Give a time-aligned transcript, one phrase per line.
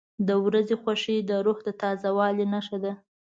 [0.27, 2.93] •د ورځې خوښي د روح د تازه والي نښه ده.